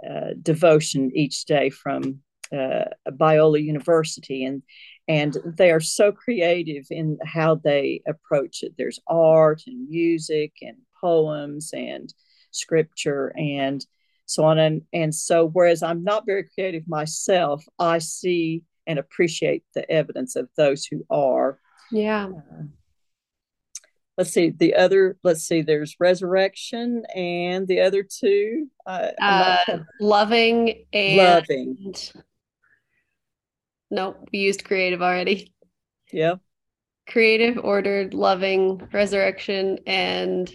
uh, 0.08 0.34
devotion 0.42 1.12
each 1.16 1.46
day 1.46 1.70
from 1.70 2.22
uh, 2.52 2.86
Biola 3.10 3.64
University, 3.64 4.46
and 4.46 4.64
and 5.08 5.38
they 5.46 5.72
are 5.72 5.80
so 5.80 6.12
creative 6.12 6.86
in 6.90 7.18
how 7.26 7.56
they 7.56 8.02
approach 8.08 8.64
it. 8.64 8.74
There's 8.78 9.00
art 9.08 9.64
and 9.68 9.90
music 9.90 10.54
and 10.62 10.78
poems 11.00 11.72
and 11.74 12.14
scripture 12.52 13.34
and 13.38 13.86
so 14.26 14.44
on 14.44 14.58
and 14.58 14.82
and 14.92 15.14
so 15.14 15.48
whereas 15.48 15.84
I'm 15.84 16.04
not 16.04 16.26
very 16.26 16.44
creative 16.44 16.88
myself, 16.88 17.64
I 17.80 18.00
see 18.00 18.64
and 18.86 19.00
appreciate 19.00 19.64
the 19.76 19.90
evidence 19.92 20.36
of 20.36 20.50
those 20.58 20.86
who 20.86 21.06
are. 21.10 21.60
Yeah. 21.92 22.28
Uh, 22.28 22.64
let's 24.18 24.32
see 24.32 24.50
the 24.50 24.76
other. 24.76 25.18
Let's 25.24 25.44
see. 25.44 25.62
There's 25.62 25.96
resurrection 26.00 27.04
and 27.14 27.68
the 27.68 27.82
other 27.82 28.04
two. 28.04 28.68
Uh, 28.86 29.12
uh, 29.22 29.58
loving 30.00 30.86
and 30.94 31.18
loving. 31.18 31.94
Nope, 33.90 34.30
we 34.32 34.40
used 34.40 34.66
creative 34.66 35.02
already. 35.02 35.54
Yeah. 36.12 36.36
Creative, 37.08 37.58
ordered, 37.64 38.14
loving, 38.14 38.88
resurrection, 38.92 39.80
and 39.88 40.52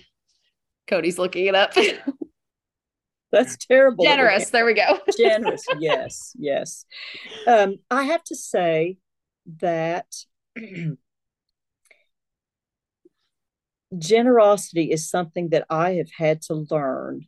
Cody's 0.87 1.19
looking 1.19 1.47
it 1.47 1.55
up. 1.55 1.73
That's 3.33 3.57
terrible. 3.57 4.05
Generous. 4.05 4.51
There 4.51 4.67
we 4.67 4.75
go. 4.75 4.99
Generous. 5.17 5.65
Yes. 5.79 6.37
Yes. 6.39 6.85
Um, 7.47 7.77
I 7.91 8.05
have 8.05 8.23
to 8.25 8.37
say 8.37 8.99
that 9.61 10.07
generosity 13.99 14.91
is 14.91 15.09
something 15.09 15.49
that 15.49 15.65
I 15.71 15.93
have 15.95 16.11
had 16.15 16.43
to 16.43 16.67
learn. 16.71 17.27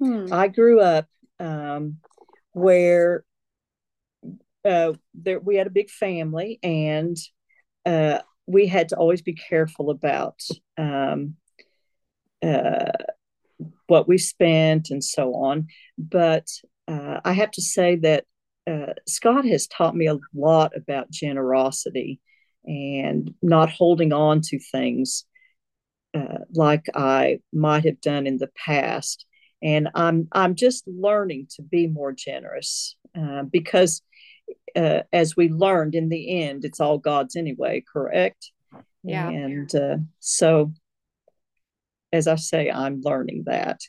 Hmm. 0.00 0.26
I 0.32 0.48
grew 0.48 0.80
up 0.80 1.06
um, 1.38 1.98
where 2.52 3.24
uh, 4.64 4.92
there, 5.14 5.40
we 5.40 5.56
had 5.56 5.66
a 5.66 5.70
big 5.70 5.90
family 5.90 6.58
and 6.62 7.16
uh, 7.84 8.18
we 8.46 8.66
had 8.66 8.88
to 8.90 8.96
always 8.96 9.22
be 9.22 9.34
careful 9.34 9.90
about 9.90 10.40
um, 10.78 11.36
uh, 12.42 12.92
what 13.86 14.08
we 14.08 14.18
spent 14.18 14.90
and 14.90 15.02
so 15.02 15.34
on. 15.34 15.68
But 15.98 16.48
uh, 16.88 17.20
I 17.24 17.32
have 17.32 17.50
to 17.52 17.62
say 17.62 17.96
that 17.96 18.24
uh, 18.66 18.94
Scott 19.06 19.44
has 19.44 19.66
taught 19.66 19.94
me 19.94 20.06
a 20.06 20.18
lot 20.34 20.72
about 20.76 21.10
generosity 21.10 22.20
and 22.64 23.34
not 23.42 23.70
holding 23.70 24.12
on 24.12 24.40
to 24.42 24.58
things 24.58 25.26
like 26.54 26.86
I 26.94 27.40
might 27.52 27.84
have 27.84 28.00
done 28.00 28.26
in 28.26 28.38
the 28.38 28.50
past. 28.64 29.26
and 29.62 29.88
I'm 29.94 30.28
I'm 30.30 30.54
just 30.54 30.86
learning 30.86 31.48
to 31.56 31.62
be 31.62 31.88
more 31.88 32.12
generous 32.12 32.96
because 33.50 34.00
uh, 34.76 35.00
as 35.12 35.36
we 35.36 35.48
learned 35.48 35.94
in 35.94 36.08
the 36.08 36.42
end, 36.42 36.64
it's 36.64 36.80
all 36.80 36.98
God's 36.98 37.36
anyway. 37.36 37.84
Correct? 37.90 38.50
Yeah. 39.02 39.28
And 39.28 39.74
uh, 39.74 39.96
so, 40.20 40.72
as 42.12 42.26
I 42.26 42.36
say, 42.36 42.70
I'm 42.70 43.00
learning 43.02 43.44
that. 43.46 43.80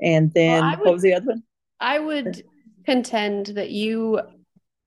And 0.00 0.32
then 0.32 0.62
well, 0.62 0.70
would, 0.70 0.84
what 0.84 0.92
was 0.94 1.02
the 1.02 1.14
other 1.14 1.26
one? 1.26 1.42
I 1.80 1.98
would 1.98 2.44
contend 2.84 3.46
that 3.46 3.70
you 3.70 4.20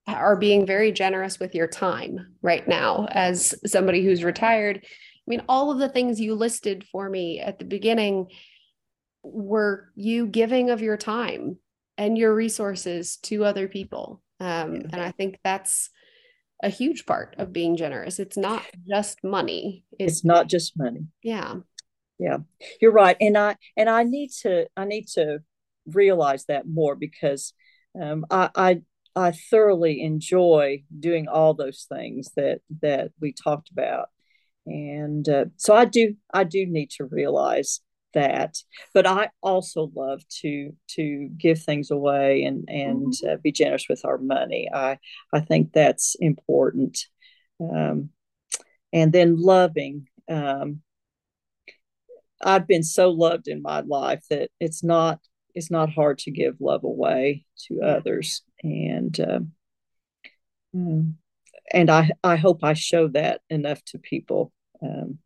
are 0.06 0.36
being 0.36 0.66
very 0.66 0.92
generous 0.92 1.38
with 1.38 1.54
your 1.54 1.66
time 1.66 2.34
right 2.42 2.66
now 2.68 3.08
as 3.10 3.54
somebody 3.66 4.04
who's 4.04 4.22
retired. 4.22 4.80
I 4.84 4.88
mean, 5.26 5.42
all 5.48 5.70
of 5.70 5.78
the 5.78 5.88
things 5.88 6.20
you 6.20 6.34
listed 6.34 6.84
for 6.84 7.08
me 7.08 7.40
at 7.40 7.58
the 7.58 7.64
beginning 7.64 8.28
were 9.24 9.90
you 9.96 10.26
giving 10.26 10.70
of 10.70 10.80
your 10.80 10.96
time 10.96 11.58
and 11.98 12.16
your 12.16 12.34
resources 12.34 13.16
to 13.22 13.44
other 13.44 13.66
people. 13.66 14.22
Um, 14.40 14.76
yeah. 14.76 14.88
And 14.92 15.00
I 15.00 15.10
think 15.10 15.38
that's 15.42 15.90
a 16.62 16.68
huge 16.68 17.06
part 17.06 17.34
of 17.38 17.52
being 17.52 17.76
generous. 17.76 18.18
It's 18.18 18.36
not 18.36 18.62
just 18.88 19.22
money. 19.22 19.84
It's, 19.98 20.14
it's 20.14 20.24
not 20.24 20.48
just 20.48 20.76
money. 20.76 21.06
Yeah. 21.22 21.56
Yeah. 22.18 22.38
You're 22.80 22.92
right. 22.92 23.16
And 23.20 23.36
I 23.36 23.56
and 23.76 23.88
I 23.88 24.02
need 24.02 24.30
to 24.42 24.66
I 24.76 24.84
need 24.84 25.06
to 25.14 25.40
realize 25.86 26.46
that 26.46 26.66
more 26.66 26.96
because 26.96 27.52
um, 28.00 28.26
I, 28.30 28.50
I 28.54 28.80
I 29.14 29.32
thoroughly 29.32 30.02
enjoy 30.02 30.84
doing 30.98 31.28
all 31.28 31.54
those 31.54 31.86
things 31.88 32.30
that 32.36 32.60
that 32.82 33.12
we 33.20 33.32
talked 33.32 33.70
about, 33.70 34.08
and 34.66 35.26
uh, 35.28 35.46
so 35.56 35.74
I 35.74 35.86
do 35.86 36.16
I 36.32 36.44
do 36.44 36.66
need 36.66 36.90
to 36.98 37.04
realize 37.04 37.80
that. 38.14 38.56
But 38.94 39.06
I 39.06 39.30
also 39.42 39.90
love 39.94 40.22
to 40.40 40.72
to 40.90 41.28
give 41.36 41.62
things 41.62 41.90
away 41.90 42.44
and 42.44 42.64
and 42.68 43.12
mm-hmm. 43.12 43.28
uh, 43.28 43.36
be 43.36 43.52
generous 43.52 43.86
with 43.88 44.04
our 44.04 44.18
money. 44.18 44.68
I 44.72 44.98
I 45.32 45.40
think 45.40 45.72
that's 45.72 46.16
important, 46.20 46.98
um, 47.60 48.10
and 48.92 49.12
then 49.12 49.40
loving. 49.40 50.08
Um, 50.28 50.82
I've 52.42 52.66
been 52.66 52.82
so 52.82 53.10
loved 53.10 53.48
in 53.48 53.62
my 53.62 53.80
life 53.80 54.24
that 54.30 54.50
it's 54.60 54.82
not 54.84 55.20
it's 55.54 55.70
not 55.70 55.90
hard 55.90 56.18
to 56.18 56.30
give 56.30 56.56
love 56.60 56.84
away 56.84 57.46
to 57.66 57.80
others 57.80 58.42
and 58.62 59.18
uh, 59.18 59.40
and 61.72 61.90
I 61.90 62.10
I 62.22 62.36
hope 62.36 62.62
I 62.62 62.74
show 62.74 63.08
that 63.08 63.40
enough 63.50 63.82
to 63.86 63.98
people. 63.98 64.52
Um, 64.82 65.18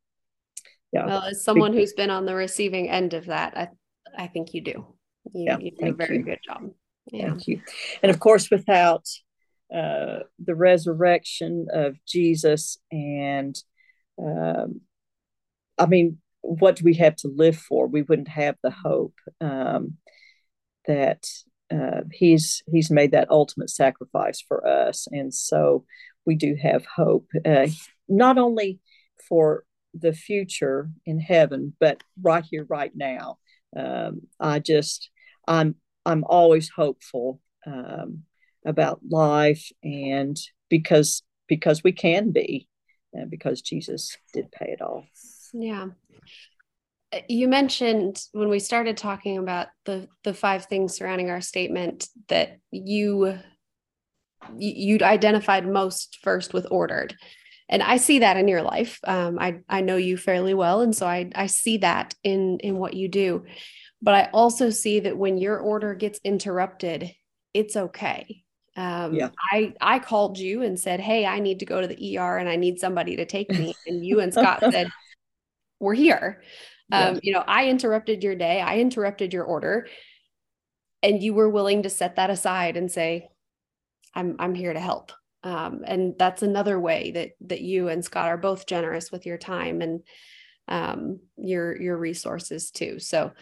yeah. 0.92 1.06
Well, 1.06 1.22
as 1.22 1.44
someone 1.44 1.72
who's 1.72 1.92
been 1.92 2.10
on 2.10 2.26
the 2.26 2.34
receiving 2.34 2.88
end 2.88 3.14
of 3.14 3.26
that, 3.26 3.56
I 3.56 3.68
I 4.16 4.26
think 4.26 4.54
you 4.54 4.62
do. 4.62 4.86
You, 5.32 5.44
yeah, 5.46 5.58
you 5.58 5.70
do 5.70 5.86
a 5.86 5.92
very 5.92 6.18
you. 6.18 6.24
good 6.24 6.40
job. 6.44 6.70
Yeah. 7.12 7.28
Thank 7.28 7.48
you. 7.48 7.60
And 8.02 8.10
of 8.10 8.20
course, 8.20 8.50
without 8.50 9.04
uh, 9.74 10.20
the 10.38 10.54
resurrection 10.54 11.66
of 11.72 11.96
Jesus, 12.06 12.78
and 12.90 13.56
um, 14.18 14.80
I 15.78 15.86
mean, 15.86 16.18
what 16.40 16.76
do 16.76 16.84
we 16.84 16.94
have 16.94 17.16
to 17.16 17.28
live 17.28 17.56
for? 17.56 17.86
We 17.86 18.02
wouldn't 18.02 18.28
have 18.28 18.56
the 18.62 18.70
hope. 18.70 19.14
Um, 19.40 19.96
that 20.86 21.24
uh, 21.72 22.00
he's 22.10 22.62
he's 22.70 22.90
made 22.90 23.12
that 23.12 23.30
ultimate 23.30 23.70
sacrifice 23.70 24.42
for 24.46 24.66
us, 24.66 25.06
and 25.10 25.32
so 25.32 25.84
we 26.26 26.34
do 26.34 26.56
have 26.60 26.84
hope, 26.96 27.28
uh, 27.44 27.66
not 28.08 28.38
only 28.38 28.80
for 29.28 29.64
the 29.94 30.12
future 30.12 30.90
in 31.06 31.20
heaven, 31.20 31.74
but 31.80 32.02
right 32.20 32.44
here, 32.48 32.64
right 32.68 32.92
now. 32.94 33.38
Um, 33.76 34.22
I 34.38 34.58
just 34.58 35.10
I'm 35.46 35.76
I'm 36.04 36.24
always 36.24 36.68
hopeful 36.68 37.40
um, 37.66 38.24
about 38.64 39.00
life, 39.08 39.70
and 39.82 40.36
because 40.68 41.22
because 41.46 41.82
we 41.84 41.92
can 41.92 42.30
be, 42.32 42.68
and 43.12 43.30
because 43.30 43.60
Jesus 43.62 44.16
did 44.32 44.50
pay 44.52 44.72
it 44.72 44.80
all. 44.80 45.06
Yeah, 45.52 45.88
you 47.28 47.48
mentioned 47.48 48.22
when 48.32 48.48
we 48.48 48.58
started 48.58 48.96
talking 48.96 49.38
about 49.38 49.68
the 49.84 50.08
the 50.24 50.34
five 50.34 50.66
things 50.66 50.96
surrounding 50.96 51.30
our 51.30 51.40
statement 51.40 52.08
that 52.28 52.58
you 52.70 53.38
you'd 54.56 55.02
identified 55.02 55.68
most 55.68 56.18
first 56.22 56.54
with 56.54 56.66
ordered 56.70 57.14
and 57.70 57.82
i 57.82 57.96
see 57.96 58.18
that 58.18 58.36
in 58.36 58.46
your 58.46 58.62
life 58.62 59.00
um, 59.04 59.38
i 59.38 59.56
i 59.68 59.80
know 59.80 59.96
you 59.96 60.18
fairly 60.18 60.52
well 60.52 60.82
and 60.82 60.94
so 60.94 61.06
i 61.06 61.30
i 61.34 61.46
see 61.46 61.78
that 61.78 62.14
in 62.22 62.58
in 62.60 62.76
what 62.76 62.92
you 62.92 63.08
do 63.08 63.44
but 64.02 64.14
i 64.14 64.28
also 64.32 64.68
see 64.68 65.00
that 65.00 65.16
when 65.16 65.38
your 65.38 65.58
order 65.58 65.94
gets 65.94 66.20
interrupted 66.24 67.10
it's 67.54 67.76
okay 67.76 68.44
um, 68.76 69.14
yeah. 69.14 69.30
I 69.52 69.74
I 69.80 69.98
called 69.98 70.38
you 70.38 70.62
and 70.62 70.78
said, 70.78 71.00
"Hey, 71.00 71.26
I 71.26 71.40
need 71.40 71.58
to 71.58 71.66
go 71.66 71.80
to 71.80 71.86
the 71.86 72.18
ER 72.18 72.38
and 72.38 72.48
I 72.48 72.56
need 72.56 72.78
somebody 72.78 73.16
to 73.16 73.26
take 73.26 73.50
me." 73.50 73.74
And 73.86 74.04
you 74.04 74.20
and 74.20 74.32
Scott 74.32 74.60
said, 74.70 74.88
"We're 75.80 75.94
here." 75.94 76.42
Um, 76.92 77.14
yeah. 77.14 77.20
You 77.22 77.32
know, 77.34 77.44
I 77.46 77.68
interrupted 77.68 78.22
your 78.22 78.34
day, 78.34 78.60
I 78.60 78.78
interrupted 78.78 79.32
your 79.32 79.44
order, 79.44 79.86
and 81.02 81.22
you 81.22 81.34
were 81.34 81.48
willing 81.48 81.82
to 81.82 81.90
set 81.90 82.16
that 82.16 82.30
aside 82.30 82.76
and 82.76 82.90
say, 82.90 83.28
"I'm 84.14 84.36
I'm 84.38 84.54
here 84.54 84.72
to 84.72 84.80
help." 84.80 85.12
Um, 85.42 85.82
and 85.86 86.14
that's 86.18 86.42
another 86.42 86.78
way 86.78 87.12
that 87.12 87.30
that 87.48 87.60
you 87.60 87.88
and 87.88 88.04
Scott 88.04 88.28
are 88.28 88.36
both 88.36 88.66
generous 88.66 89.10
with 89.10 89.26
your 89.26 89.38
time 89.38 89.80
and 89.80 90.02
um, 90.68 91.20
your 91.36 91.80
your 91.80 91.96
resources 91.96 92.70
too. 92.70 92.98
So, 92.98 93.32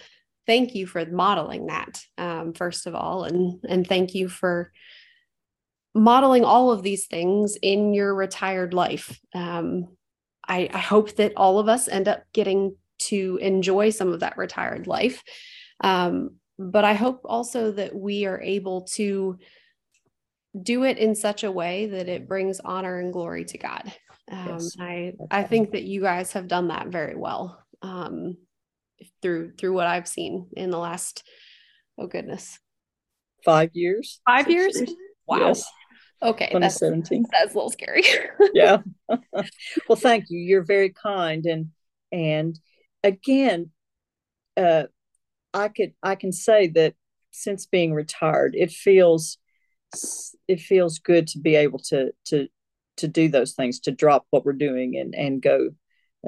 thank 0.46 0.74
you 0.74 0.86
for 0.86 1.04
modeling 1.06 1.66
that 1.66 2.00
um, 2.16 2.52
first 2.52 2.86
of 2.86 2.94
all, 2.94 3.24
and 3.24 3.60
and 3.68 3.86
thank 3.86 4.14
you 4.14 4.28
for 4.28 4.72
modeling 5.94 6.44
all 6.44 6.70
of 6.70 6.82
these 6.82 7.06
things 7.06 7.56
in 7.60 7.92
your 7.92 8.14
retired 8.14 8.74
life. 8.74 9.18
Um, 9.34 9.88
I, 10.46 10.70
I, 10.72 10.78
hope 10.78 11.16
that 11.16 11.32
all 11.36 11.58
of 11.58 11.68
us 11.68 11.88
end 11.88 12.08
up 12.08 12.22
getting 12.32 12.76
to 12.98 13.38
enjoy 13.42 13.90
some 13.90 14.12
of 14.12 14.20
that 14.20 14.36
retired 14.36 14.86
life. 14.86 15.22
Um, 15.80 16.36
but 16.58 16.84
I 16.84 16.94
hope 16.94 17.22
also 17.24 17.72
that 17.72 17.94
we 17.94 18.26
are 18.26 18.40
able 18.40 18.82
to 18.94 19.38
do 20.60 20.84
it 20.84 20.98
in 20.98 21.14
such 21.14 21.44
a 21.44 21.52
way 21.52 21.86
that 21.86 22.08
it 22.08 22.28
brings 22.28 22.60
honor 22.60 22.98
and 22.98 23.12
glory 23.12 23.44
to 23.44 23.58
God. 23.58 23.92
Um, 24.30 24.48
yes. 24.48 24.76
I 24.78 25.12
I 25.30 25.42
think 25.44 25.72
that 25.72 25.84
you 25.84 26.02
guys 26.02 26.32
have 26.32 26.48
done 26.48 26.68
that 26.68 26.88
very 26.88 27.16
well 27.16 27.62
um, 27.82 28.36
through 29.22 29.52
through 29.58 29.72
what 29.72 29.86
I've 29.86 30.08
seen 30.08 30.48
in 30.56 30.70
the 30.70 30.78
last 30.78 31.22
oh 31.98 32.06
goodness. 32.06 32.58
Five 33.44 33.70
years? 33.74 34.20
Five 34.26 34.50
years? 34.50 34.76
years? 34.76 34.94
Wow. 35.26 35.38
Yes. 35.48 35.64
okay 36.22 36.46
2017 36.46 37.22
that's, 37.22 37.30
that's 37.30 37.54
a 37.54 37.56
little 37.56 37.70
scary. 37.70 38.04
Yeah. 38.54 38.78
Well 39.88 39.96
thank 39.96 40.26
you. 40.28 40.38
You're 40.38 40.64
very 40.64 40.90
kind 40.90 41.46
and 41.46 41.68
and 42.10 42.58
again, 43.02 43.70
uh, 44.56 44.84
I 45.54 45.68
could 45.68 45.92
I 46.02 46.14
can 46.14 46.32
say 46.32 46.68
that 46.68 46.94
since 47.30 47.66
being 47.66 47.92
retired, 47.92 48.54
it 48.56 48.70
feels 48.70 49.38
it 50.46 50.60
feels 50.60 50.98
good 50.98 51.26
to 51.28 51.38
be 51.38 51.54
able 51.56 51.78
to 51.78 52.12
to 52.26 52.48
to 52.98 53.08
do 53.08 53.28
those 53.28 53.52
things, 53.52 53.80
to 53.80 53.92
drop 53.92 54.26
what 54.30 54.44
we're 54.44 54.52
doing 54.52 54.96
and 54.96 55.14
and 55.14 55.42
go 55.42 55.70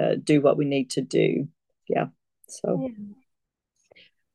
uh, 0.00 0.14
do 0.22 0.40
what 0.40 0.56
we 0.56 0.64
need 0.64 0.90
to 0.90 1.02
do. 1.02 1.48
Yeah. 1.88 2.06
So. 2.48 2.88
Yeah. 2.88 3.04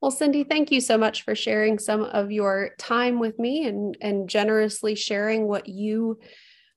Well, 0.01 0.11
Cindy, 0.11 0.43
thank 0.43 0.71
you 0.71 0.81
so 0.81 0.97
much 0.97 1.23
for 1.23 1.33
sharing 1.33 1.79
some 1.79 2.03
of 2.03 2.31
your 2.31 2.71
time 2.77 3.19
with 3.19 3.39
me 3.39 3.65
and 3.65 3.97
and 4.01 4.29
generously 4.29 4.95
sharing 4.95 5.47
what 5.47 5.67
you 5.67 6.19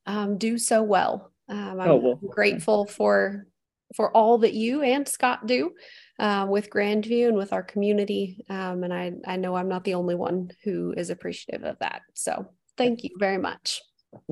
um, 0.07 0.39
do 0.39 0.57
so 0.57 0.83
well. 0.83 1.33
Um, 1.49 1.81
I'm 1.81 1.91
oh, 1.91 1.97
well. 1.97 2.15
grateful 2.15 2.87
for 2.87 3.47
for 3.95 4.15
all 4.17 4.39
that 4.39 4.55
you 4.55 4.83
and 4.83 5.07
Scott 5.09 5.47
do 5.47 5.73
uh, 6.19 6.47
with 6.49 6.71
Grandview 6.71 7.29
and 7.29 7.37
with 7.37 7.53
our 7.53 7.63
community. 7.63 8.45
Um, 8.49 8.85
and 8.85 8.93
I, 8.93 9.13
I 9.27 9.37
know 9.37 9.55
I'm 9.55 9.69
not 9.69 9.85
the 9.85 9.95
only 9.95 10.15
one 10.15 10.51
who 10.65 10.95
is 10.97 11.11
appreciative 11.11 11.65
of 11.65 11.79
that. 11.81 12.03
So 12.15 12.49
thank 12.77 13.05
you 13.05 13.11
very 13.19 13.39
much. 13.39 13.83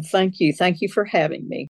Thank 0.07 0.41
you. 0.41 0.53
Thank 0.53 0.81
you 0.81 0.89
for 0.89 1.05
having 1.05 1.49
me. 1.49 1.65